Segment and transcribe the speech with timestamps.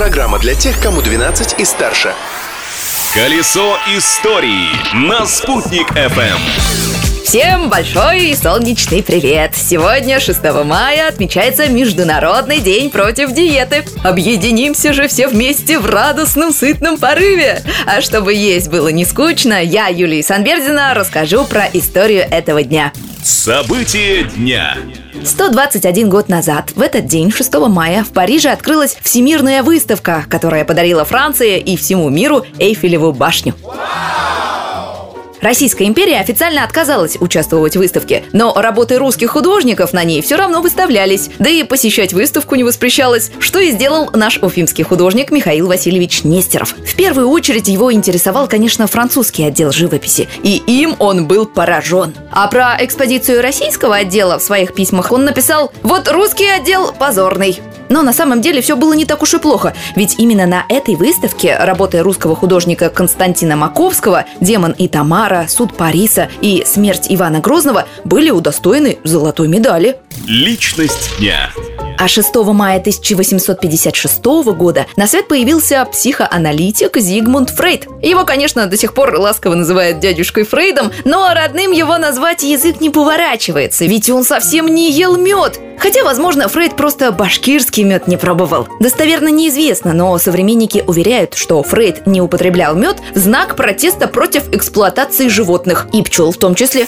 [0.00, 2.14] Программа для тех, кому 12 и старше.
[3.12, 6.69] Колесо истории на «Спутник FM.
[7.30, 9.52] Всем большой и солнечный привет!
[9.54, 13.84] Сегодня, 6 мая, отмечается Международный день против диеты.
[14.02, 17.62] Объединимся же все вместе в радостном, сытном порыве!
[17.86, 22.92] А чтобы есть было не скучно, я, Юлия Санбердина, расскажу про историю этого дня.
[23.22, 24.76] События дня.
[25.24, 31.04] 121 год назад, в этот день, 6 мая, в Париже открылась Всемирная выставка, которая подарила
[31.04, 33.54] Франции и всему миру Эйфелеву башню.
[35.40, 40.60] Российская империя официально отказалась участвовать в выставке, но работы русских художников на ней все равно
[40.60, 46.24] выставлялись, да и посещать выставку не воспрещалось, что и сделал наш уфимский художник Михаил Васильевич
[46.24, 46.74] Нестеров.
[46.84, 52.14] В первую очередь его интересовал, конечно, французский отдел живописи, и им он был поражен.
[52.30, 57.60] А про экспозицию российского отдела в своих письмах он написал «Вот русский отдел позорный».
[57.90, 60.94] Но на самом деле все было не так уж и плохо, ведь именно на этой
[60.94, 67.86] выставке работы русского художника Константина Маковского «Демон и Тамара», «Суд Париса» и «Смерть Ивана Грозного»
[68.04, 69.98] были удостоены золотой медали.
[70.26, 71.50] Личность дня.
[72.00, 74.24] А 6 мая 1856
[74.56, 77.88] года на свет появился психоаналитик Зигмунд Фрейд.
[78.00, 82.88] Его, конечно, до сих пор ласково называют дядюшкой Фрейдом, но родным его назвать язык не
[82.88, 85.60] поворачивается, ведь он совсем не ел мед.
[85.78, 88.66] Хотя, возможно, Фрейд просто башкирский мед не пробовал.
[88.80, 95.28] Достоверно неизвестно, но современники уверяют, что Фрейд не употреблял мед в знак протеста против эксплуатации
[95.28, 96.86] животных, и пчел в том числе.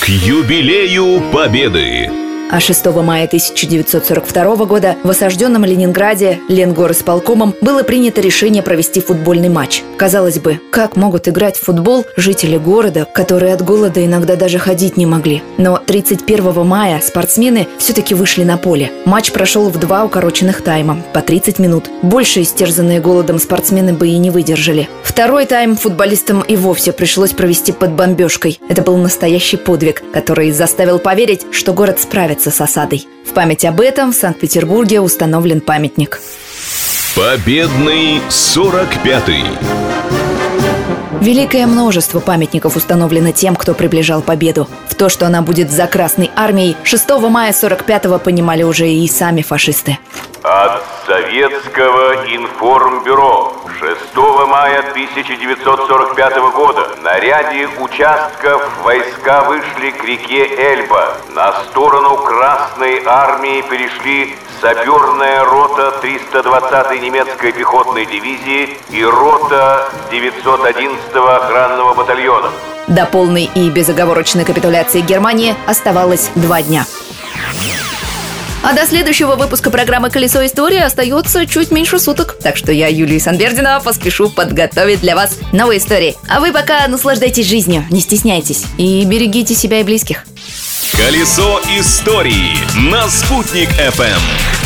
[0.00, 2.25] К юбилею Победы.
[2.48, 9.82] А 6 мая 1942 года в осажденном Ленинграде Ленгорисполкомом было принято решение провести футбольный матч.
[9.96, 14.96] Казалось бы, как могут играть в футбол жители города, которые от голода иногда даже ходить
[14.96, 15.42] не могли.
[15.58, 18.92] Но 31 мая спортсмены все-таки вышли на поле.
[19.04, 21.90] Матч прошел в два укороченных тайма, по 30 минут.
[22.02, 24.88] Больше истерзанные голодом спортсмены бы и не выдержали.
[25.02, 28.60] Второй тайм футболистам и вовсе пришлось провести под бомбежкой.
[28.68, 33.08] Это был настоящий подвиг, который заставил поверить, что город справится справиться с осадой.
[33.24, 36.20] В память об этом в Санкт-Петербурге установлен памятник.
[37.14, 39.44] Победный 45-й.
[41.22, 44.68] Великое множество памятников установлено тем, кто приближал победу.
[44.88, 49.42] В то, что она будет за Красной Армией, 6 мая 45-го понимали уже и сами
[49.42, 49.98] фашисты.
[50.42, 50.82] От
[51.16, 54.16] Советского информбюро 6
[54.48, 61.16] мая 1945 года на ряде участков войска вышли к реке Эльба.
[61.34, 71.94] На сторону Красной Армии перешли саперная рота 320-й немецкой пехотной дивизии и рота 911-го охранного
[71.94, 72.50] батальона.
[72.88, 76.84] До полной и безоговорочной капитуляции Германии оставалось два дня.
[78.68, 82.36] А до следующего выпуска программы «Колесо истории» остается чуть меньше суток.
[82.42, 86.16] Так что я, Юлия Санбердина, поспешу подготовить для вас новые истории.
[86.28, 90.24] А вы пока наслаждайтесь жизнью, не стесняйтесь и берегите себя и близких.
[90.90, 92.56] Колесо истории
[92.90, 94.65] на «Спутник FM.